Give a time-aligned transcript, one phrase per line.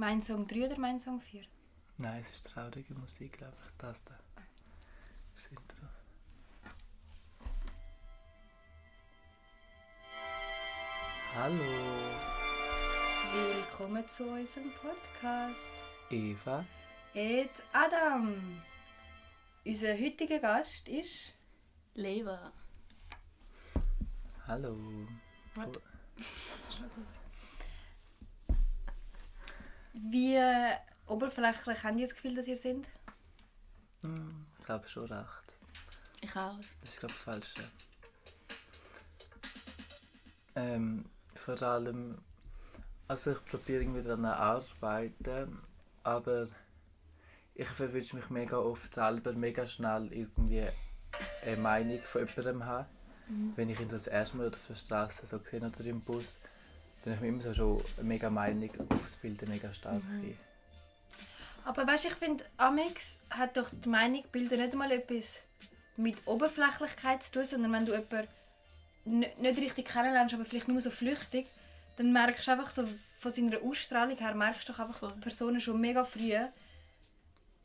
[0.00, 1.42] Mein Song 3 oder mein Song 4?
[1.98, 3.76] Nein, es ist traurige Musik, glaube ich.
[3.76, 4.18] Das da.
[5.34, 5.76] Das Intro.
[11.36, 11.64] Hallo,
[13.34, 15.74] Willkommen zu unserem Podcast.
[16.08, 16.64] Eva.
[17.12, 18.62] Et Adam.
[19.66, 21.34] Unser heutiger Gast ist.
[21.92, 22.50] Leva.
[24.46, 24.78] Hallo.
[25.56, 25.82] Warte.
[29.92, 32.88] Wie äh, oberflächlich habt ihr das Gefühl, dass ihr seid?
[34.02, 35.54] Hm, ich glaube schon recht.
[36.20, 36.56] Ich auch.
[36.80, 37.62] Das ist, glaube ich, das Falsche.
[40.56, 42.18] Ähm, vor allem,
[43.08, 44.36] also ich probiere irgendwie daran zu
[44.82, 45.58] arbeiten,
[46.02, 46.48] aber
[47.54, 50.66] ich verwünsche mich mega oft selber mega schnell irgendwie
[51.44, 52.86] eine Meinung von jemandem haben.
[53.54, 56.38] Wenn ich ihn das erste Mal auf der Straße so gesehen oder im Bus,
[57.02, 60.02] dann habe ich immer so schon eine mega Meinung aufzubilden, mega stark.
[61.64, 65.40] Aber weißt, ich finde, Amix hat doch die Meinung, Bilder nicht einmal etwas
[65.96, 68.30] mit Oberflächlichkeit zu tun, sondern wenn du jemanden
[69.04, 71.46] nicht richtig kennenlernst, aber vielleicht nur so flüchtig,
[71.96, 72.84] dann merkst du einfach so
[73.18, 75.12] von seiner Ausstrahlung her, merkst du doch einfach Voll.
[75.20, 76.34] Personen schon mega früh,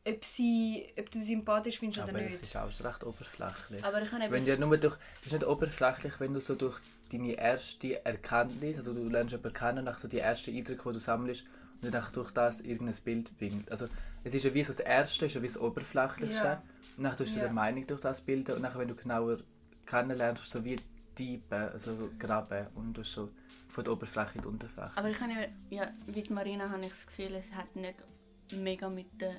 [0.06, 2.42] ob, sie, ob du sie sympathisch findest Aber oder es nicht.
[2.44, 3.84] ist auch schon recht oberflächlich.
[3.84, 4.30] Aber ich habe.
[4.30, 6.78] Wenn dir nur durch, es ist nicht oberflächlich, wenn du so durch
[7.10, 10.98] deine erste Erkenntnis, also du lernst jemanden kennen, nach so die ersten Eindrücke, die du
[10.98, 11.44] sammelst,
[11.82, 13.70] und dann durch das irgendein Bild bringt.
[13.70, 13.86] Also
[14.24, 16.44] es ist ja wie so das Erste, ist ja wie das Oberflächlichste.
[16.44, 16.62] Ja.
[16.96, 17.44] Und dann tust du Ja.
[17.46, 19.38] eine Meinung durch das bilden und dann, wenn du genauer
[19.84, 20.76] kennenlernst, so wie
[21.14, 23.30] tiefen, also graben und du so
[23.68, 24.90] von der Oberfläche in die Unterfläche.
[24.96, 28.02] Aber ich habe ja, wie die Marina habe ich das Gefühl, es hat nicht
[28.52, 29.34] mega mit der,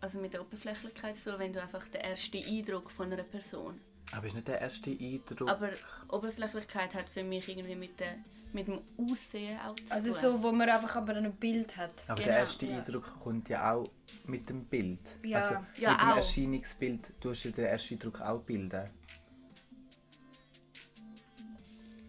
[0.00, 3.80] also mit der Oberflächlichkeit zu tun, wenn du einfach den ersten Eindruck von einer Person.
[4.12, 5.48] Aber ist nicht der erste Eindruck.
[5.50, 5.70] Aber
[6.10, 8.14] Oberflächlichkeit hat für mich irgendwie mit, der,
[8.54, 10.20] mit dem Aussehen auch zu Also tun.
[10.20, 11.92] so, wo man einfach aber ein Bild hat.
[12.06, 12.76] Aber Genau, der erste ja.
[12.78, 13.90] Eindruck kommt ja auch
[14.24, 15.00] mit dem Bild.
[15.24, 15.38] Ja.
[15.38, 16.16] Also Ja, mit dem auch.
[16.16, 18.88] Erscheinungsbild tust du den ersten Eindruck auch bilden.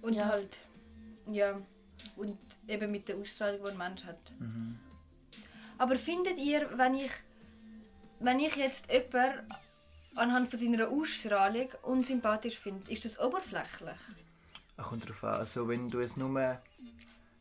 [0.01, 0.25] Und Ja.
[0.29, 0.55] halt,
[1.29, 1.59] ja,
[2.15, 2.37] und
[2.67, 4.33] eben mit der Ausstrahlung, die ein Mensch hat.
[4.39, 4.79] Mhm.
[5.77, 7.11] Aber findet ihr, wenn ich,
[8.19, 9.47] wenn ich jetzt jemanden
[10.15, 13.95] anhand von seiner Ausstrahlung unsympathisch finde, ist das oberflächlich?
[14.77, 15.33] Es kommt darauf an.
[15.35, 16.57] Also wenn du es nur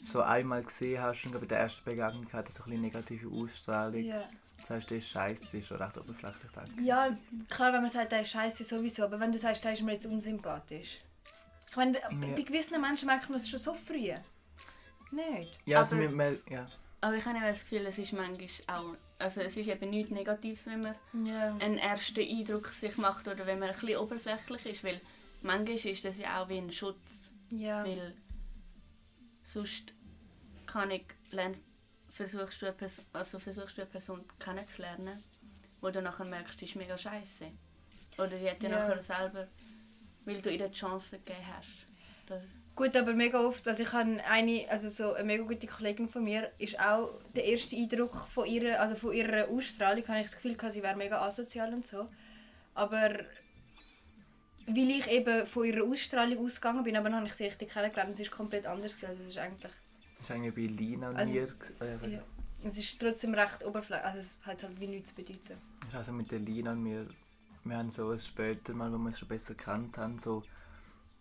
[0.00, 3.28] so einmal gesehen hast und bei der ersten Begegnung hat er so ein bisschen negative
[3.28, 4.28] Ausstrahlung, Ja.
[4.60, 6.52] das heißt, das ist scheiße, ist schon recht oberflächlich.
[6.52, 6.70] Denke.
[6.80, 6.86] ich.
[6.86, 7.16] Ja,
[7.48, 9.92] klar, wenn man sagt, der ist scheiße sowieso, aber wenn du sagst, der ist mir
[9.94, 10.98] jetzt unsympathisch.
[11.70, 12.08] Ich meine, Ja.
[12.10, 14.12] bei gewissen Menschen merkt man es schon so früh.
[15.10, 15.58] Nicht?
[15.64, 16.66] Ja, also Aber- wir, wir, ja.
[17.00, 18.94] Aber ich habe das Gefühl, es ist manchmal auch...
[19.18, 20.94] Also es ist eben nichts Negatives, wenn man
[21.26, 21.56] Ja.
[21.56, 25.00] einen ersten Eindruck sich macht oder wenn man ein bisschen oberflächlich ist, weil
[25.42, 27.00] manchmal ist das ja auch wie ein Schutz,
[27.50, 27.84] Ja.
[27.84, 28.14] weil
[29.44, 29.92] sonst
[30.66, 31.56] kann ich lern,
[32.12, 35.22] versuchst du eine Person, also versuchst du eine Person kennenzulernen,
[35.80, 37.48] wo du nachher merkst, die ist mega scheiße.
[38.18, 38.86] Oder die hat dir Ja.
[38.88, 39.48] nachher selber,
[40.26, 41.86] weil du ihr die Chance gegeben hast.
[42.26, 42.42] Das,
[42.78, 46.22] Gut, aber mega oft, also ich habe eine, also so eine mega gute Kollegin von
[46.22, 50.36] mir, ist auch der erste Eindruck von ihrer, also von ihrer Ausstrahlung, habe ich das
[50.40, 52.08] Gefühl, sie wäre mega asozial und so.
[52.74, 53.18] Aber
[54.68, 58.10] weil ich eben von ihrer Ausstrahlung ausgegangen bin, aber dann habe ich sie richtig kennengelernt
[58.10, 58.92] und sie ist komplett anders.
[58.92, 59.08] gewesen.
[59.10, 59.72] Also es ist eigentlich,
[60.20, 61.48] Das war irgendwie bei Lina und Also- mir.
[61.80, 62.22] Äh, ja.
[62.62, 65.58] es ist trotzdem recht oberflächlich, also es hat halt wie nichts zu bedeuten.
[65.88, 67.08] Ist Also mit der Lina und mir,
[67.64, 70.44] wir haben so später mal, wo wir uns schon besser kennt haben, so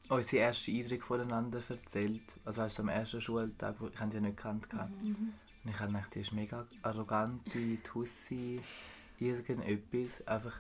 [0.10, 2.36] unsere ersten Eindrücke voneinander erzählt.
[2.46, 4.70] Also weißt am ersten Schultag, wo ich habe sie ja nicht gekannt.
[4.70, 4.92] gehabt.
[5.02, 5.34] Und
[5.66, 8.62] ich habe gedacht, die ist mega arrogante Tussi,
[9.20, 10.26] irgendetwas.
[10.28, 10.54] Einfach,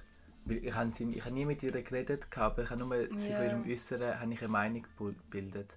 [0.46, 3.30] weil ich habe, sie, ich habe nie mit ihr geredet, aber ich habe nur sie
[3.30, 3.36] Ja.
[3.38, 5.76] von ihrem Äußeren habe ich eine Meinung gebildet.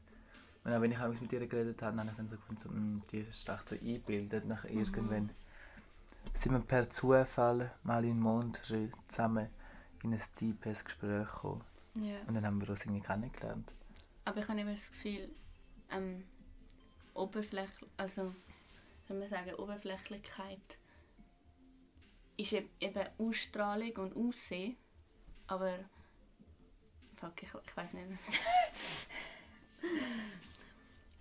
[0.65, 3.03] Und auch wenn ich mit ihr geredet habe, habe ich dann so gefunden, so, «Mm,
[3.11, 4.45] die ist echt so eingebildet.
[4.47, 5.31] Nach irgendwann
[6.35, 9.49] sind wir per Zufall mal in Montreux zusammen
[10.03, 11.63] in ein tiefes Gespräch gekommen.
[11.95, 12.21] Ja.
[12.27, 13.73] Und dann haben wir uns irgendwie kennengelernt.
[14.25, 15.29] aber ich habe immer das Gefühl,
[15.91, 16.25] ähm,
[17.15, 18.33] Oberfläch, also
[19.09, 20.61] soll man sagen, Oberflächlichkeit
[22.37, 24.77] ist eb- eben Ausstrahlung und Aussehen,
[25.49, 25.79] aber
[27.17, 28.07] fuck, ich, ich weiß nicht.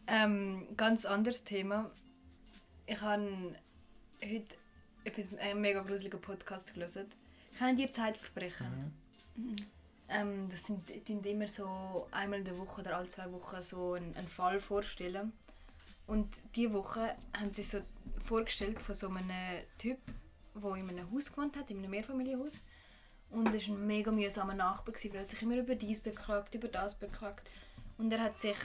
[0.07, 1.91] Ähm, ganz anderes Thema.
[2.87, 3.55] Ich habe
[4.23, 4.55] heute
[5.03, 7.11] etwas, einen mega gruseligen Podcast gelesen.
[7.57, 8.91] Kennt ihr Zeitverbrechen?
[10.09, 14.15] Ähm, das sind, immer so einmal in der Woche oder alle zwei Wochen so einen,
[14.15, 15.33] einen Fall vorstellen.
[16.07, 17.81] Und diese Woche haben sie so
[18.25, 19.29] vorgestellt von so einem
[19.77, 19.99] Typ,
[20.55, 22.59] der in einem Haus gewohnt hat, in einem Mehrfamilienhaus.
[23.29, 26.67] Und er war ein mega mühsamer Nachbar, weil er sich immer über dies beklagt, über
[26.67, 27.47] das beklagt.
[27.99, 28.57] Und er hat sich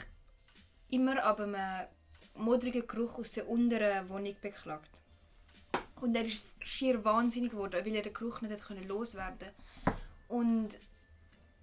[0.89, 1.87] immer ab einem
[2.35, 4.91] modriger Geruch aus der unteren Wohnung beklagt.
[6.01, 9.51] Und er ist schier wahnsinnig geworden, weil er den Geruch nicht loswerden
[10.29, 10.79] Und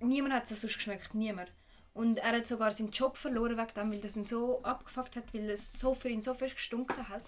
[0.07, 1.51] niemand hat es sonst geschmeckt, niemand.
[1.93, 5.33] Und er hat sogar seinen Job verloren wegen dem, weil das ihn so abgefuckt hat,
[5.33, 7.23] weil es so für ihn so fest gestunken hat.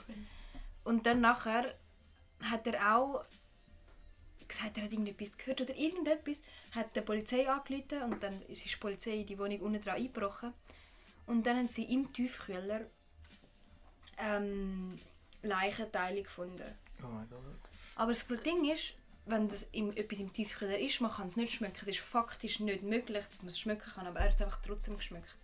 [0.84, 1.76] Und dann nachher
[2.42, 3.26] hat er auch
[4.48, 6.42] gesagt, er hat irgendetwas gehört oder irgendetwas,
[6.72, 10.54] hat die Polizei angerufen und dann ist die Polizei in die Wohnung unten dran eingebrochen.
[11.26, 12.82] Und dann haben sie im Tiefkühler
[14.18, 14.98] ähm,
[15.42, 16.78] Leichenteile gefunden.
[17.02, 17.42] Oh mein Gott.
[17.96, 21.54] Aber das Ding ist, wenn das im, etwas im Tiefkühler ist, man kann es nicht
[21.54, 21.78] schmecken.
[21.82, 24.62] Es ist faktisch nicht möglich, dass man es schmecken kann, aber er hat es einfach
[24.66, 25.36] trotzdem geschmeckt.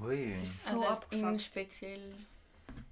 [0.00, 0.26] Ui.
[0.26, 1.42] Es ist Also so das in abgefuckt.
[1.42, 2.00] speziell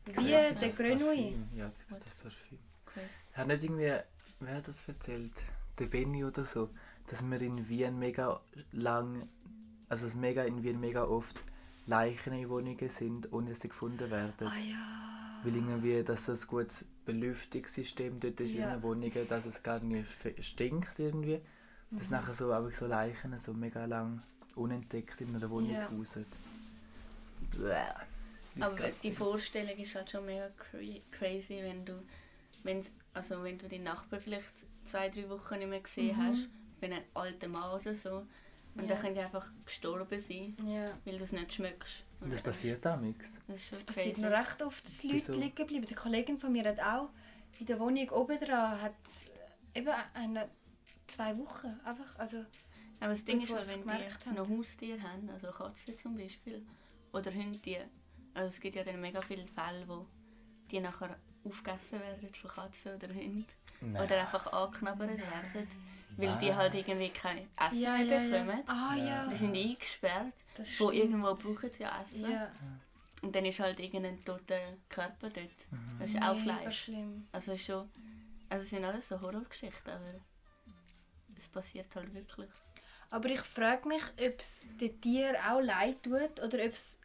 [0.07, 1.35] Wie Ja, der Grenouille.
[1.55, 2.59] Ja, das Parfüm.
[2.87, 3.07] crazy.
[3.35, 3.93] Hat nicht irgendwie,
[4.41, 5.33] wer hat das erzählt?
[5.79, 6.71] Der Benny oder so,
[7.07, 8.41] dass wir in Wien mega
[8.73, 9.29] lang,
[9.89, 11.43] also dass mega in Wien mega oft
[11.87, 14.49] Leichen in Wohnungen sind, ohne dass sie gefunden werden.
[14.49, 15.18] Ah ja.
[15.45, 18.67] Weil irgendwie das so ein gutes Belüftungssystem dort ist Ja.
[18.67, 20.09] in den Wohnungen, dass es gar nicht
[20.41, 21.41] stinkt irgendwie.
[21.91, 21.97] Mhm.
[21.97, 24.21] Dass nachher so, aber so Leichen so mega lang
[24.57, 25.87] unentdeckt in einer Wohnung Ja.
[25.87, 26.27] rausen.
[27.53, 28.63] Bäh.
[28.63, 32.03] Aber die Vorstellung ist halt schon mega cra- crazy, wenn du,
[32.65, 34.51] wenn, also wenn du den Nachbarn vielleicht
[34.85, 36.23] zwei, drei Wochen nicht mehr gesehen Mhm.
[36.27, 36.49] hast,
[36.81, 38.27] wenn ein alter Mann oder so,
[38.75, 38.89] und Ja.
[38.95, 40.91] dann könnte er einfach gestorben sein, Ja.
[41.05, 42.03] weil du es nicht schmeckst.
[42.21, 43.35] Und das passiert auch nichts.
[43.47, 45.33] Das Das passiert noch recht oft, dass Leute Wieso?
[45.35, 45.87] liegen bleiben.
[45.87, 47.11] Die Kollegin von mir hat auch
[47.61, 48.95] in der Wohnung oben dran hat
[49.75, 50.49] eben eine,
[51.07, 52.45] zwei Wochen einfach, also
[53.01, 56.65] Aber das Ding ist halt, wenn die noch Haustiere haben, also Katzen zum Beispiel,
[57.13, 57.79] oder Hunde, die,
[58.35, 60.07] also es gibt ja dann mega viele Fälle, wo
[60.71, 63.47] die nachher aufgegessen werden von Katzen oder Hunden.
[63.81, 64.03] Nein.
[64.03, 65.69] Oder einfach angeknabbert werden,
[66.19, 68.63] weil die halt irgendwie kein Essen ja, mehr ja, bekommen.
[68.67, 68.75] ja.
[68.75, 69.27] Ah Ja.
[69.27, 70.33] Die sind eingesperrt,
[70.65, 70.95] stimmt.
[70.95, 72.31] irgendwo brauchen sie Essen.
[72.31, 72.51] Ja.
[73.23, 75.37] Und dann ist halt irgendein toter Körper dort.
[75.71, 75.99] Mhm.
[75.99, 76.85] Das ist auch Mega Fleisch.
[76.85, 77.27] schlimm.
[77.33, 77.89] Also ist schon,
[78.49, 80.15] also es sind alles so Horrorgeschichten, aber
[81.37, 82.51] es passiert halt wirklich.
[83.11, 87.01] Aber ich frage mich, ob es den Tieren auch leid tut oder ob es,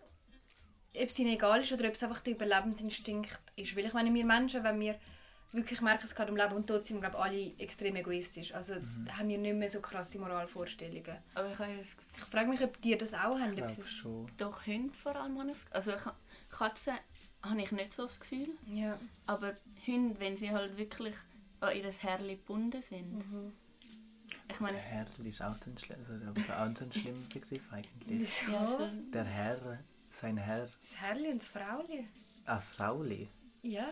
[0.95, 3.75] ob es ihnen egal ist oder ob es einfach der Überlebensinstinkt ist.
[3.75, 5.00] Weil ich meine, wir Menschen, wenn wir
[5.54, 8.54] wirklich merken, es geht um Leben und Tod, sind wir glaube alle extrem egoistisch.
[8.54, 11.18] Also da haben wir nicht mehr so krasse Moralvorstellungen.
[11.36, 13.50] Aber ich das Ich frage mich, ob die das auch haben.
[13.52, 14.32] Ich glaube schon.
[14.38, 16.94] Doch Hunde vor allem habe ich das- Also ich, Katzen
[17.42, 18.48] habe ich nicht so das Gefühl.
[18.74, 18.98] ja.
[19.28, 19.54] Aber
[19.86, 21.16] Hunde, wenn sie halt wirklich
[21.60, 23.14] an ihr Herrli gebunden sind.
[23.14, 23.52] Mhm.
[24.52, 25.78] Ich meine, Der Herr ist auch so ein,
[26.36, 28.30] also, auch so ein schlimmer Begriff eigentlich.
[28.46, 28.52] Wieso?
[28.52, 32.08] ja, schon, Der Herr, sein Herr, Das Herrli und das Frauli.
[32.46, 33.30] ah, Frauli.
[33.64, 33.88] Ja.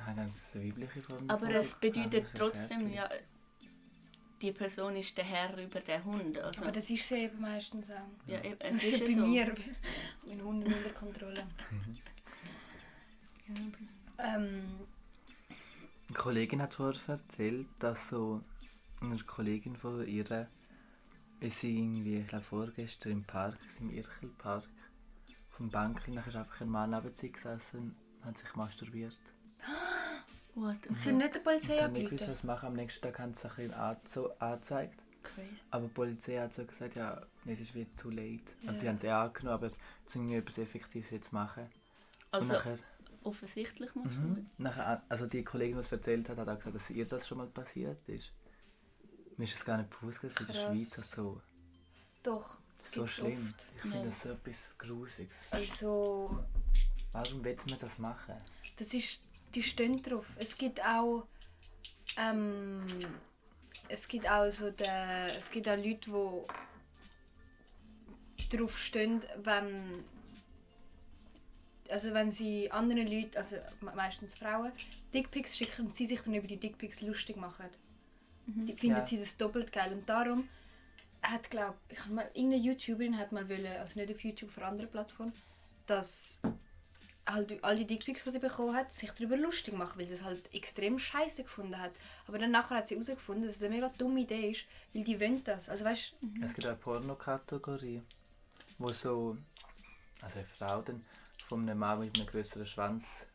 [0.00, 1.28] Habe ganz eine weibliche Form.
[1.30, 3.08] aber es bedeutet das ist trotzdem, ja,
[4.40, 6.38] die Person ist der Herr über den Hund.
[6.38, 8.08] Also, Aber das ist sie eben meistens auch.
[8.26, 9.26] ja, eben, Das es ist ist ja bei so.
[9.26, 9.54] mir.
[10.26, 11.46] Mein Hund unter Kontrolle.
[14.18, 14.62] Ähm,
[16.08, 18.42] Eine Kollegin hat vorher erzählt, dass so
[19.00, 20.48] eine Kollegin von ihr
[21.40, 24.68] ist sie irgendwie, ich glaube vorgestern im Park, im Irchelpark,
[25.50, 29.18] auf dem Bänkchen, dann ist einfach ein Mann neben sie gesessen und hat sich masturbiert.
[30.54, 32.32] What the sind nicht der Und Polizei sie haben nicht gewusst, angerufen?
[32.32, 32.66] was machen.
[32.66, 35.02] Am nächsten Tag haben sie es ein bisschen anzo- angezeigt.
[35.22, 35.48] crazy.
[35.70, 38.42] Aber die Polizei hat so gesagt, ja, es ist wie zu late.
[38.66, 41.62] Also sie haben es eh angenommen, aber es irgendwie etwas Effektives jetzt machen.
[41.64, 41.70] und
[42.30, 42.78] Also nachher,
[43.22, 46.90] offensichtlich du mhm, nachher, also die Kollegin, die es erzählt hat, hat auch gesagt, dass
[46.90, 48.32] ihr das schon mal passiert ist.
[49.36, 50.64] Mir ist es gar nicht bewusst, dass in der Krass.
[50.64, 51.40] Schweiz das so,
[52.22, 52.58] Doch.
[52.76, 53.46] das so gibt's schlimm.
[53.54, 53.66] oft.
[53.76, 54.04] Ich finde Ja.
[54.04, 55.46] das so etwas Grusiges.
[55.50, 56.44] Also,
[57.12, 58.34] Warum will man das machen?
[58.76, 59.22] das ist,
[59.54, 60.26] die stehen drauf.
[60.36, 61.26] Es gibt auch,
[62.16, 62.84] ähm,
[63.88, 66.46] es gibt auch so der, es gibt auch Leute,
[68.38, 70.04] die drauf stehen, wenn,
[71.88, 74.72] also wenn sie anderen Leuten, also me- meistens Frauen,
[75.12, 77.66] Dickpics schicken und sie sich dann über die Dickpics lustig machen.
[78.46, 79.06] Die finden Ja.
[79.06, 80.48] sie das doppelt geil und darum
[81.22, 84.66] hat glaub ich mal irgendeine YouTuberin hat mal wollen, also nicht auf YouTube, auf einer
[84.68, 85.32] anderen Plattform,
[85.86, 86.42] dass
[87.26, 90.24] halt all die Dickpics, die sie bekommen hat, sich darüber lustig machen, weil sie es
[90.24, 91.92] halt extrem scheiße gefunden hat.
[92.26, 95.20] Aber dann nachher hat sie herausgefunden, dass es eine mega dumme Idee ist, weil die
[95.20, 95.68] wollen das.
[95.68, 98.02] Also weißt Es gibt eine Pornokategorie,
[98.78, 99.36] wo so,
[100.20, 101.04] also eine Frau dann
[101.46, 103.26] von einem Mann mit einem größeren Schwanz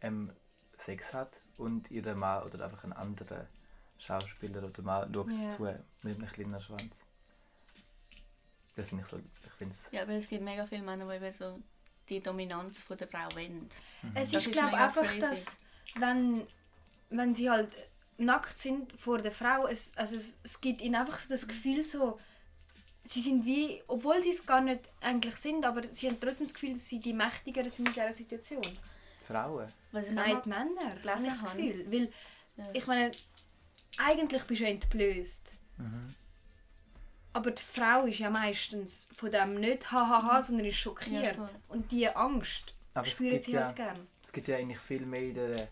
[0.00, 0.32] ähm,
[0.76, 3.46] Sex hat und ihre Mann oder einfach ein anderer
[3.98, 5.48] Schauspieler oder Mann schaut Ja.
[5.48, 5.62] zu
[6.02, 7.02] mit einem kleinen Schwanz.
[8.74, 11.14] Das finde ich so, ich finde es, Ja, aber es gibt mega viele Männer, die
[11.24, 11.62] eben so
[12.08, 13.68] die Dominanz von der Frau wollen.
[14.14, 15.20] Es Das ist, glaube einfach, crazy.
[15.20, 15.44] dass
[15.96, 16.46] wenn,
[17.10, 17.70] wenn sie halt
[18.18, 21.84] nackt sind vor der Frau, es, also es, es gibt ihnen einfach so das Gefühl
[21.84, 22.18] so,
[23.04, 26.54] sie sind wie, obwohl sie es gar nicht eigentlich sind, aber sie haben trotzdem das
[26.54, 28.62] Gefühl, dass sie die Mächtigeren sind in dieser Situation.
[29.18, 29.72] Frauen.
[29.92, 30.94] Was Nein, die Männer.
[31.02, 31.78] gelesen habe ich das.
[31.78, 31.92] Gefühl.
[31.92, 32.12] Weil,
[32.56, 32.70] Ja.
[32.72, 33.10] ich meine,
[33.98, 35.52] eigentlich bist du ja entblößt.
[35.78, 36.14] Mhm.
[37.36, 41.36] Aber die Frau ist ja meistens von dem nicht hahaha, sondern ist schockiert.
[41.36, 44.06] Ja, und die Angst Aber es spüren gibt sie ja- halt gern.
[44.22, 45.68] Es gibt ja eigentlich viel mehr in der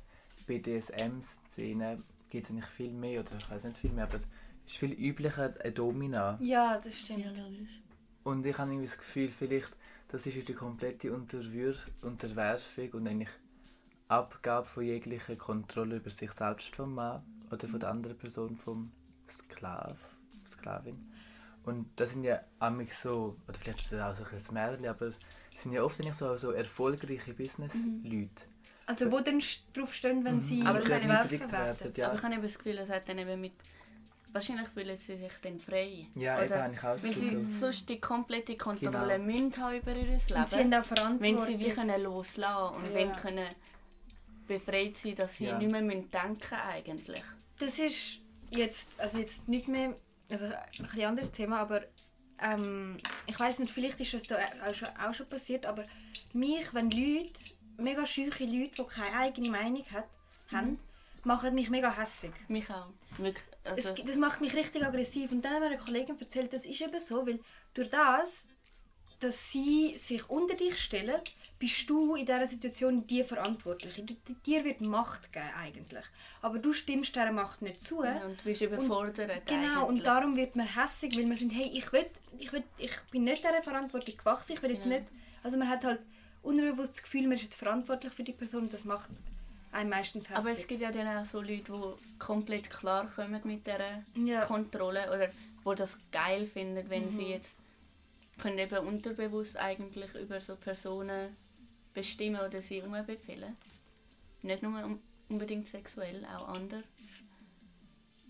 [0.47, 2.03] BDSM-Szene.
[2.31, 4.93] Gibt es eigentlich viel mehr, oder ich weiß nicht viel mehr, aber es ist viel
[4.93, 6.39] üblicher eine Domina.
[6.43, 7.25] Ja, das stimmt.
[7.25, 7.45] Ja.
[8.25, 9.71] Und ich habe irgendwie das Gefühl, vielleicht,
[10.09, 13.31] das ist die komplette Unterwür Unterwerfung und eigentlich
[14.09, 18.93] Abgabe von jeglicher Kontrolle über sich selbst vom Mann oder von der anderen Person vom
[19.29, 19.97] Sklav,
[20.47, 21.11] Sklavin.
[21.65, 24.69] Und das sind ja amig so, oder vielleicht ist das auch so ein bisschen ein
[24.71, 28.45] Märchen, aber es sind ja oft nicht so, so erfolgreiche Business-Leute.
[28.87, 31.85] Also wo dann st- drauf stehen, wenn sie Aber die keine erniedrigt verwerten.
[31.85, 32.07] werden, ja.
[32.09, 33.53] Aber ich habe eben das Gefühl, es hat dann eben mit...
[34.33, 36.07] Wahrscheinlich fühlen sie sich dann frei.
[36.17, 37.51] Ja, eben habe ich auch das Weil sie Gefühl.
[37.51, 39.25] sonst die komplette Kontrolle Genau.
[39.25, 40.75] müssen haben über ihr Und sie haben Leben.
[40.75, 41.21] auch Verantwortung.
[41.21, 42.95] Wenn sie wie können loslassen und Ja.
[42.95, 43.47] wenn können
[44.47, 45.59] befreit sein, dass sie Ja.
[45.59, 47.23] nicht mehr müssen denken eigentlich.
[47.59, 48.19] Das ist
[48.51, 49.97] jetzt, also jetzt nicht mehr,
[50.31, 51.83] also ein bisschen anderes Thema, aber
[52.41, 55.85] ähm, ich weiß nicht, vielleicht ist das da auch schon, auch schon passiert, aber
[56.33, 57.41] mich, wenn Leute,
[57.77, 60.09] mega scheuche Leute, die keine eigene Meinung hat,
[60.51, 60.79] haben,
[61.25, 62.33] machen mich mega hässig.
[62.49, 62.89] Mich auch.
[63.19, 65.33] Wirklich, also, Es, das macht mich richtig aggressiv.
[65.33, 67.41] Und dann hat mir eine Kollegin erzählt, das ist eben so, weil
[67.73, 68.49] durch das,
[69.21, 71.21] dass sie sich unter dich stellen,
[71.59, 74.03] bist du in dieser Situation die Verantwortliche.
[74.45, 76.05] Dir wird Macht geben eigentlich.
[76.43, 78.03] Aber du stimmst dieser Macht nicht zu.
[78.05, 80.03] ja, und du bist überfordert Genau, und eigentlich.
[80.05, 82.07] darum wird man hässig, weil man sind, hey, ich, will,
[82.39, 84.93] ich, will, ich bin nicht dieser Verantwortung gewachsen, ich will jetzt Ja.
[84.99, 85.05] nicht,
[85.43, 86.01] also man hat halt
[86.43, 89.09] unbewusst das Gefühl, man ist jetzt verantwortlich für die Person und das macht
[89.73, 90.37] einem meistens hässig.
[90.37, 94.45] Aber es gibt ja dann auch so Leute, die komplett klar kommen mit dieser ja.
[94.45, 97.11] Kontrolle oder die das geil finden, wenn Mhm.
[97.17, 97.55] sie jetzt
[98.39, 101.37] können eben unterbewusst eigentlich über so Personen
[101.95, 103.57] bestimmen oder sie umbefehlen.
[104.43, 106.85] Nicht nur un- unbedingt sexuell, auch anders.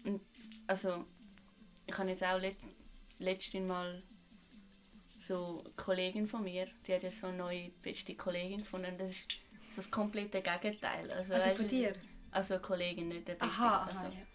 [0.04, 0.20] Und
[0.66, 1.04] also
[1.86, 2.56] ich habe jetzt auch let
[3.18, 4.02] letztens mal
[5.20, 8.92] so eine Kollegin von mir, die hat jetzt so eine neue beste Kollegin gefunden.
[8.92, 9.24] und Das ist
[9.70, 11.10] so das komplette Gegenteil.
[11.10, 11.94] Also, Also weißt von dir?
[12.30, 13.54] Also eine Kollegin, nicht der beste.
[13.54, 14.26] Aha, also, aha, ja.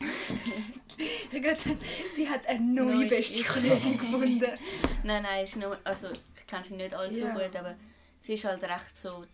[1.32, 4.44] Ich sie hat eine neue Neue- beste Kollegin gefunden.
[5.04, 7.32] Nein, nein, ist nur, also ich kenne sie nicht allzu Ja.
[7.32, 7.74] gut, aber
[8.20, 9.24] sie ist halt recht so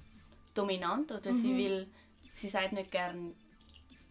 [0.55, 1.59] dominant oder sie Mhm.
[1.59, 1.87] will,
[2.33, 3.35] sie sagt nicht gern,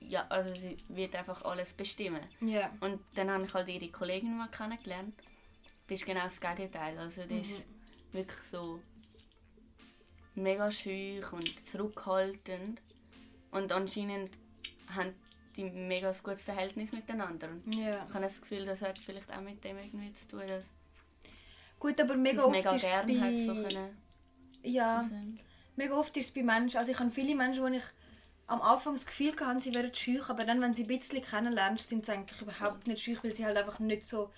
[0.01, 2.21] ja, also sie wird einfach alles bestimmen.
[2.41, 2.71] Ja.
[2.81, 5.13] Und dann habe ich halt ihre Kollegin mal kennengelernt.
[5.88, 7.59] Das ist genau das Gegenteil, also die ist
[8.12, 8.17] Mhm.
[8.17, 8.79] wirklich so
[10.35, 12.81] mega scheu und zurückhaltend
[13.51, 14.31] und anscheinend
[14.93, 15.13] haben
[15.55, 17.50] die mega gutes Verhältnis miteinander.
[17.50, 18.05] Und ja.
[18.07, 20.69] ich habe das Gefühl, das hat vielleicht auch mit dem irgendwie zu tun, dass
[21.79, 23.69] Gut, aber mega oft mega ist es gerne hat so bei...
[23.69, 23.97] können.
[24.63, 25.15] Ja, Also,
[25.75, 27.83] mega oft ist es bei Menschen, also ich habe viele Menschen, wo ich
[28.47, 31.89] am Anfang das Gefühl hatte, sie wären scheu, aber dann, wenn sie ein bisschen kennenlernst,
[31.89, 34.31] sind sie eigentlich überhaupt nicht scheu, weil sie halt einfach nicht so...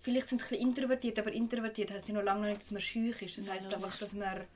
[0.00, 2.80] Vielleicht sind sie ein bisschen introvertiert, aber introvertiert heisst ja noch lange nicht, dass man
[2.80, 3.36] scheu ist.
[3.36, 3.84] Das Ja, heisst logisch.
[3.84, 4.46] einfach, dass man äh,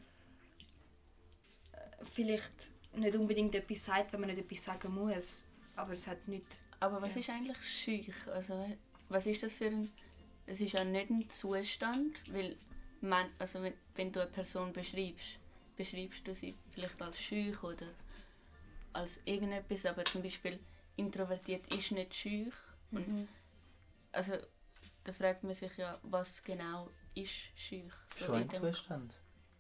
[2.13, 2.53] vielleicht
[2.95, 5.45] nicht unbedingt etwas sagt, wenn man nicht etwas sagen muss.
[5.77, 6.45] Aber es hat nicht...
[6.81, 7.21] Aber was Ja.
[7.21, 8.29] ist eigentlich schüch?
[8.29, 8.77] Also,
[9.09, 9.91] was ist das für ein...
[10.47, 12.57] Es ist ja nicht ein Zustand, weil
[13.01, 15.39] man, also wenn, wenn du eine Person beschreibst,
[15.77, 17.87] beschreibst du sie vielleicht als schüch oder
[18.93, 20.59] als irgendetwas, aber zum Beispiel
[20.97, 22.53] introvertiert ist nicht schüch.
[22.91, 23.29] Und Mhm.
[24.11, 24.35] also
[25.05, 27.93] da fragt man sich ja, was genau ist schüch.
[28.17, 29.15] So Schon ein Zustand.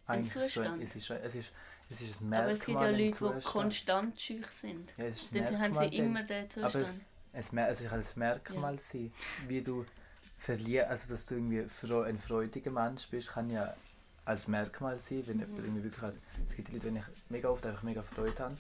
[0.06, 0.82] Ein Eigentlich ist es schon, Zustand.
[0.82, 1.52] es ist, es ist,
[1.92, 4.94] es ist ein Aber es gibt ja Merkmal, Leute, die konstant schüch sind.
[4.96, 7.00] Ja, es ist Dann haben Merkmal, sie immer den Zustand.
[7.32, 9.12] Es, mer- also ich kann ein Merkmal sein,
[9.48, 9.86] wie du
[10.38, 13.74] verlierst, also dass du irgendwie ein freudiger Mensch bist, kann ja
[14.24, 16.14] als Merkmal sein, wenn jemand irgendwie wirklich hat.
[16.44, 18.56] Es gibt Leute, die ich mega oft einfach mega Freude haben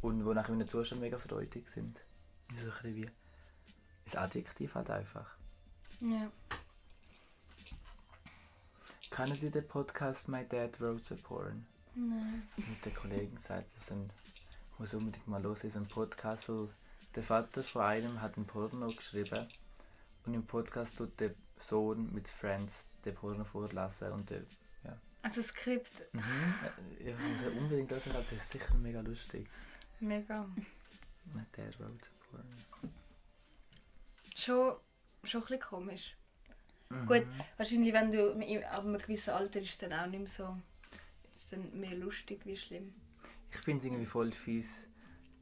[0.00, 2.00] und die nachher in einem Zustand mega freudig sind.
[2.48, 5.36] Das ist so ein wie ein Adjektiv halt einfach.
[6.00, 6.30] Ja.
[9.10, 11.66] Kennen Sie den Podcast My Dad Wrote a Porn?
[11.94, 12.42] Nein.
[12.56, 14.12] mit der Kollegin gesagt, das sind,
[14.78, 16.70] muss unbedingt mal los, ist ein Podcast, wo
[17.14, 19.48] der Vater von einem hat ein Porno geschrieben
[20.24, 24.42] und im Podcast tut der Sohn mit Friends den Porno vorlassen und der,
[25.22, 26.22] Also das Skript, mhm,
[26.98, 29.48] ich muss ja unbedingt hören, das ist sicher mega lustig.
[30.00, 30.48] mega.
[31.52, 32.90] Dad wrote a Porn.
[34.36, 34.76] Schon,
[35.24, 36.16] schon ein bisschen komisch.
[36.88, 37.06] Mhm.
[37.06, 38.30] Gut, wahrscheinlich wenn du
[38.66, 40.56] ab einem gewissen Alter ist es dann auch nicht mehr so
[41.34, 42.92] ist dann mehr lustig wie schlimm.
[43.50, 44.86] Ich finde es irgendwie voll fies,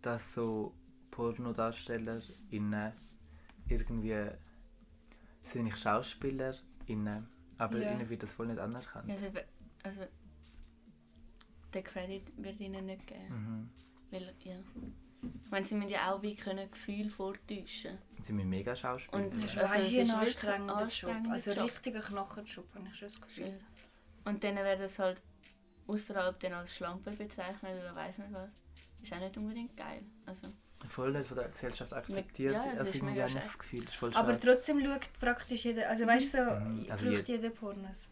[0.03, 0.75] dass so
[1.11, 2.93] PornodarstellerInnen
[3.69, 4.31] irgendwie
[5.43, 7.29] sind nicht SchauspielerInnen,
[7.59, 7.93] aber Ja.
[7.93, 9.11] ihnen wird das voll nicht anerkannt.
[9.11, 9.27] Also,
[9.83, 10.01] also
[11.75, 13.29] der Credit wird ihnen nicht gegeben.
[13.35, 13.71] Mhm.
[14.11, 14.57] Weil, ja.
[15.45, 17.99] Ich meine, sie müssen ja auch wie können Gefühl vortäuschen.
[18.17, 19.25] Und Sie sind mega Schauspieler.
[19.27, 21.17] Und- Also, also, es ein ist wirklich anstrengender Job.
[21.31, 21.65] Also Job.
[21.65, 23.47] richtiger Knochenjob, habe ich schon das Gefühl.
[23.49, 24.31] Ja.
[24.31, 25.23] Und dann werden es halt
[25.89, 28.51] außerhalb dann als Schlampe bezeichnet oder weiß nicht was.
[29.03, 30.03] Ist auch nicht unbedingt geil.
[30.27, 30.49] Also,
[30.87, 32.55] voll nicht von der Gesellschaft akzeptiert.
[32.55, 33.35] Ja, das also habe ich schade.
[33.35, 34.41] das Gefühl, das ist voll Aber schade.
[34.47, 38.11] trotzdem schaut praktisch jeder, also weißt du, so, Mhm, also braucht je- jeder Pornos.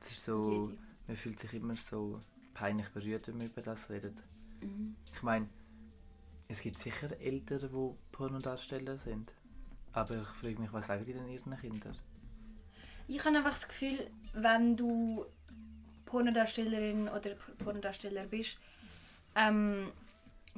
[0.00, 0.78] Es ist so, Jede.
[1.06, 2.20] man fühlt sich immer so
[2.54, 4.22] peinlich berührt, wenn man über das redet.
[4.62, 4.96] mhm.
[5.14, 5.48] Ich meine,
[6.48, 9.34] es gibt sicher Eltern, die Pornodarsteller sind.
[9.92, 11.96] Aber ich frage mich, was sagen die denn ihren Kindern?
[13.06, 15.24] Ich habe einfach das Gefühl, wenn du
[16.08, 17.30] Pornodarstellerin oder
[17.62, 18.56] Pornodarsteller bist,
[19.36, 19.92] ähm,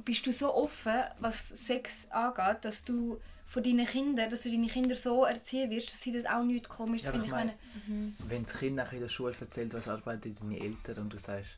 [0.05, 4.67] bist du so offen, was Sex angeht, dass du von deinen Kindern, dass du deine
[4.67, 7.25] Kinder so erziehen wirst, dass sie das auch nicht komisch Ja, finden.
[7.25, 7.53] Ich meine,
[7.87, 8.15] Mhm.
[8.27, 11.57] Wenn das Kind nachher in der Schule erzählt, was arbeiten deine Eltern und du sagst,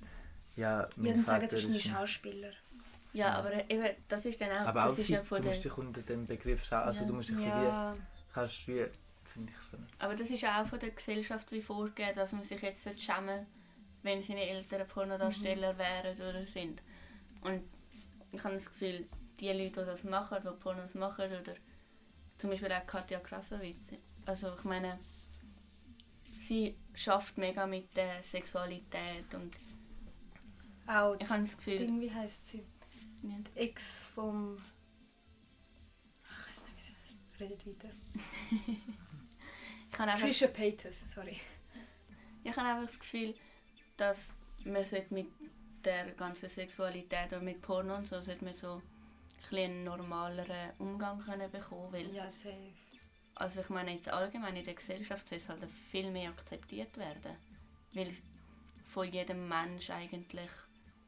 [0.56, 1.92] ja, ja, mein dann sagen Vater sie, ich ist ein...
[1.96, 2.52] Schauspieler.
[3.14, 5.48] Ja, aber eben, das ist dann auch, Aber das auch ist ja fies, von du
[5.48, 6.84] musst dich unter dem Begriff schauen.
[6.84, 7.08] Also Ja.
[7.08, 8.00] du musst dich so Ja, wie...
[8.34, 8.86] Kannst wie...
[9.26, 9.78] Finde ich so.
[10.00, 13.00] aber das ist ja auch von der Gesellschaft wie vorgegeben, dass man sich jetzt sollte
[13.00, 13.46] schämen
[14.04, 16.82] wenn seine Eltern Pornodarsteller wären oder sind.
[17.42, 17.62] Und
[18.32, 19.08] ich habe das Gefühl,
[19.40, 21.54] die Leute, die das machen, die Pornos machen, oder
[22.38, 23.80] zum Beispiel auch Katja Krasowitz,
[24.26, 25.00] also ich meine,
[26.40, 29.56] sie schafft mega mit der Sexualität und
[30.88, 32.64] auch ich habe das Gefühl, Ding, wie heißt sie?
[33.24, 34.58] ja, Die Ex vom...
[36.26, 37.94] Ach, ich weiß nicht, wie sie redet weiter.
[39.92, 41.40] ich habe einfach Trisha Paytas, sorry.
[42.44, 43.34] Ich habe einfach das Gefühl,
[43.98, 44.30] dass
[44.66, 45.28] man mit
[45.84, 48.82] der ganzen Sexualität oder mit Porno und so sollte man so ein
[49.58, 52.56] einen normaleren Umgang können bekommen weil Ja, safe.
[53.36, 57.36] also ich meine jetzt allgemein in der Gesellschaft soll es halt viel mehr akzeptiert werden
[57.94, 58.22] weil es
[58.86, 60.50] von jedem Mensch eigentlich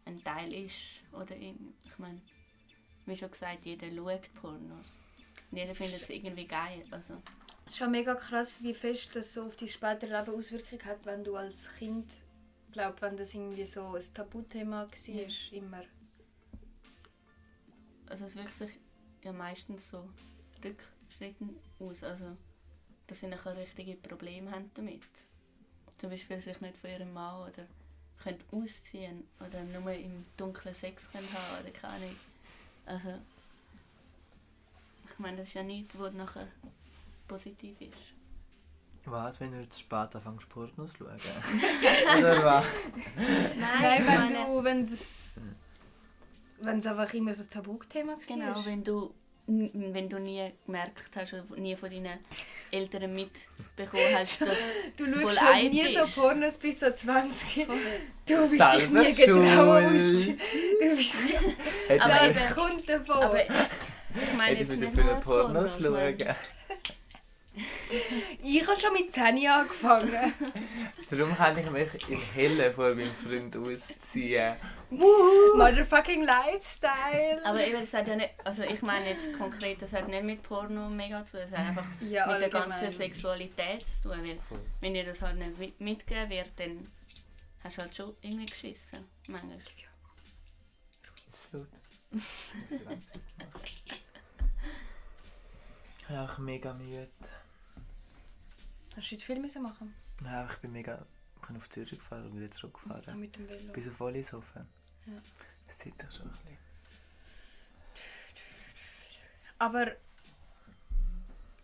[0.05, 0.75] ein Teil ist
[1.13, 2.21] oder in, ich meine
[3.05, 4.87] wie schon gesagt jeder schaut Pornos
[5.51, 7.15] und jeder findet es irgendwie geil also
[7.65, 11.03] Es ist schon mega krass, wie fest das so auf dein spätere Leben Auswirkungen hat,
[11.05, 12.05] wenn du als Kind,
[12.75, 15.83] glaub, wenn das irgendwie so ein Tabuthema war, immer.
[18.09, 18.71] also es wirkt sich
[19.23, 20.09] ja meistens so
[20.61, 22.03] rückschrittend aus.
[22.03, 22.35] Also,
[23.07, 25.03] dass sie nachher richtige Probleme haben damit.
[25.97, 27.65] Zum Beispiel sich nicht von ihrem Mann oder
[28.21, 32.15] können ausziehen oder nur im dunklen Sex können haben oder keine Ahnung.
[32.85, 33.21] Also,
[35.09, 36.49] ich meine, das ist ja nichts, was nachher
[37.25, 38.24] positiv ist.
[39.07, 42.17] Was, wenn du jetzt spät anfängst, Pornos zu schauen?
[42.19, 42.65] Oder was?
[43.15, 45.39] Nein, ich wenn meine- du, wenn das,
[46.61, 48.19] wenn es einfach immer so ein Tabuthema war.
[48.27, 49.13] Genau, wenn du,
[49.47, 52.17] wenn du nie gemerkt hast oder nie von deinen
[52.71, 54.57] Eltern mitbekommen hast, dass
[54.97, 56.15] Du es voll schaust halt nie so ist.
[56.15, 57.67] Pornos bis so 20.
[57.67, 60.39] Du bist dich Selber nie getraut.
[60.81, 61.15] Du bist
[61.99, 63.15] Aber Das kommt davon.
[63.23, 66.35] Aber ich meine jetzt nicht für nur Pornos meine- schauen.
[68.43, 70.09] ich habe schon mit 10 angefangen.
[71.09, 74.55] Darum kann ich mich im Hellen vor meinem Freund ausziehen.
[74.89, 77.41] Motherfucking Lifestyle.
[77.43, 80.43] Aber eben, das hat ja nicht, also ich meine jetzt konkret, das hat nicht mit
[80.43, 82.91] Porno mega zu tun, es hat einfach ja, mit der ganzen.
[82.91, 84.59] Sexualität zu tun, weil Voll.
[84.81, 86.83] wenn dir das halt nicht mitgegeben wird, dann
[87.63, 89.57] hast du halt schon irgendwie geschissen, manchmal.
[89.57, 91.67] Ist gut.
[96.07, 97.09] Ich bin auch mega müde.
[98.95, 99.93] Hast du heute viel müssen machen?
[100.21, 101.05] Nein, ich bin mega.
[101.41, 103.19] Ich bin auf Zürich gefahren und wieder Ja, zurückgefahren.
[103.19, 103.73] mit dem Velo.
[103.73, 104.67] Bis auf Wollishofen.
[105.05, 105.13] Ja.
[105.67, 106.57] Das sitzt sich schon ein bisschen.
[109.57, 109.91] Aber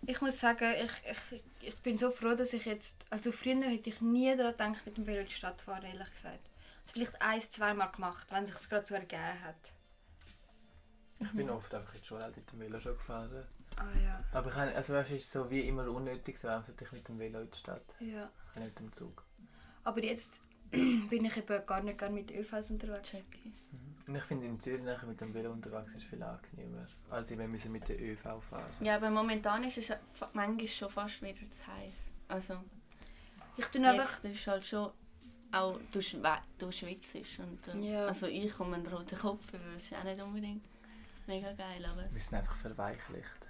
[0.05, 2.95] ich muss sagen, ich, ich, ich bin so froh, dass ich jetzt.
[3.09, 5.83] Also früher hätte ich nie daran gedacht, mit dem Velo in die Stadt zu fahren,
[5.85, 6.39] ehrlich gesagt.
[6.83, 9.55] Das vielleicht ein, zweimal gemacht, wenn es sich gerade so ergeben hat.
[11.19, 13.45] Ich bin oft einfach in die Schule mit dem Velo schon gefahren.
[13.81, 14.23] Ah ja.
[14.33, 17.19] Aber ich habe, also weißt, ist so wie immer unnötig, warum sollte ich mit dem
[17.19, 17.95] Velo in die Stadt?
[17.99, 18.29] ja.
[18.47, 19.23] Ich kann nicht mit dem Zug.
[19.83, 20.41] Aber jetzt
[20.71, 23.11] bin ich eben gar nicht gerne mit ÖVs unterwegs.
[24.07, 26.85] Und ich finde in Zürich mit dem Velo unterwegs ist viel angenehmer.
[27.09, 28.73] als wenn wir mit der ÖV fahren.
[28.81, 29.91] Ja, aber momentan ist es
[30.33, 31.93] manchmal schon fast wieder zu heiß.
[32.27, 32.55] Also
[33.57, 34.23] Ich tue einfach.
[34.23, 34.91] jetzt ist halt schon
[35.53, 35.99] auch, du,
[36.57, 38.05] du schwitzt und äh, Ja.
[38.05, 40.63] also ich komme einen roten Kopf, das ist auch nicht unbedingt
[41.27, 43.47] mega geil, aber Wir sind einfach verweichlicht.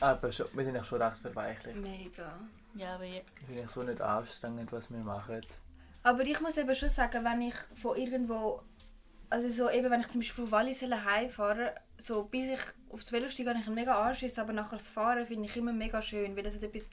[0.00, 1.76] Aber schon, wir sind auch schon recht verweichlicht.
[1.76, 2.38] Mega.
[2.74, 5.40] ja, aber Wir sind eigentlich so nicht anstrengend, was wir machen.
[6.02, 8.62] Aber ich muss eben schon sagen, wenn ich von irgendwo,
[9.30, 12.60] also so eben, wenn ich zum Beispiel von Wallis heimfahre so, bis ich
[12.92, 15.72] aufs Velo steige, habe ich einen mega Anschiss, aber nachher das Fahren finde ich immer
[15.72, 16.90] mega schön, weil es hat etwas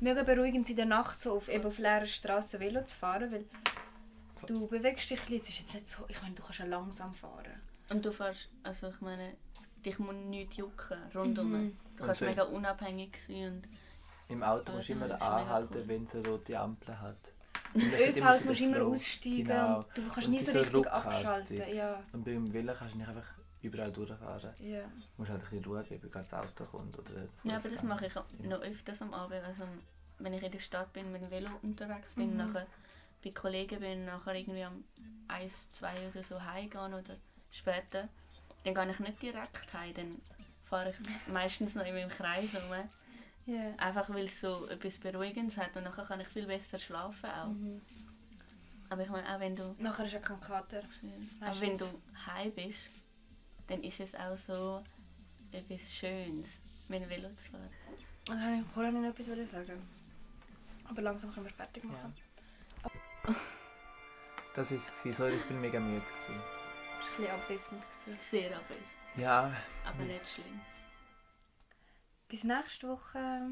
[0.00, 3.44] mega beruhigend in der Nacht so auf, eben auf leeren Straßen Velo zu fahren, weil
[4.46, 6.66] du bewegst dich ein bisschen, es ist jetzt nicht so, ich meine, du kannst ja
[6.66, 7.60] langsam fahren.
[7.90, 9.34] Und du fährst, also ich meine,
[9.88, 11.50] dich muss nichts jucken rundum.
[11.52, 11.76] Mhm.
[11.96, 13.68] Du kannst mega unabhängig sein und
[14.28, 15.88] Im Auto Ah, musst du immer anhalten, cool.
[15.88, 17.32] wenn es eine rote Ampel hat.
[17.74, 19.78] ÖVs so musst du immer aussteigen Genau.
[19.78, 21.62] und du kannst Und nie sie so so richtig abschalten.
[21.74, 23.28] Ja, Und beim Velo kannst du nicht einfach
[23.62, 24.52] überall durchfahren.
[24.60, 24.80] ja.
[24.82, 27.68] Du musst halt ein bisschen schauen, ob gerade das Auto kommt oder der Ja, aber
[27.68, 29.42] das mache ich auch noch öfters am Abend.
[29.44, 29.64] Also,
[30.18, 32.36] wenn ich in der Stadt bin, mit dem Velo unterwegs bin, Mhm.
[32.36, 32.66] nachher
[33.24, 34.84] bei Kollegen bin, nachher irgendwie um
[35.28, 37.16] 1, 2 oder so heimgehen oder
[37.50, 38.08] später,
[38.74, 40.20] dann gehe ich nicht direkt heim, dann
[40.64, 42.88] fahre ich meistens noch in meinem Kreis rum.
[43.46, 43.70] ja.
[43.78, 47.48] Einfach weil es so etwas Beruhigendes hat und nachher kann ich viel besser schlafen auch.
[47.48, 47.80] Mhm.
[48.90, 50.78] Aber ich meine, auch wenn du, Nachher ist ja kein Kater.
[50.78, 51.84] auch wenn du
[52.26, 52.78] heim bist,
[53.68, 54.82] dann ist es auch so
[55.52, 57.70] etwas Schönes, mit dem Velo zu fahren.
[58.30, 59.82] Und dann wollte ich vorher noch etwas sagen.
[60.84, 62.14] Aber langsam können wir fertig machen.
[64.54, 65.16] Das war es.
[65.16, 66.00] Sorry, ich bin mega müde.
[66.00, 66.57] Gewesen.
[66.98, 67.82] War ein bisschen abwesend.
[68.04, 68.18] gewesen.
[68.30, 68.84] Sehr abwesend,
[69.16, 69.52] Ja,
[69.84, 70.60] aber nicht schlimm.
[72.28, 73.50] Bis nächste Woche.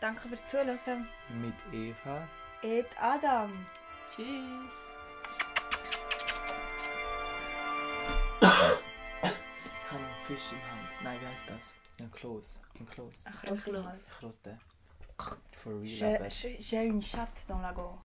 [0.00, 1.08] Danke fürs Zuhören.
[1.40, 2.28] mit Eva.
[2.62, 3.66] Ed Adam.
[4.14, 4.70] Tschüss.
[8.40, 8.48] Ich
[9.92, 11.00] habe einen Fisch im Hals.
[11.02, 11.74] Nein, wie heißt das?
[12.00, 12.60] Ein Kloß.
[12.78, 13.14] Ein Kloß.
[13.26, 14.10] Ein Kloß.
[14.18, 14.58] Krotte.
[15.52, 15.84] For real.
[15.86, 17.96] J'ai aber- j'ai une chatte dans la gorge.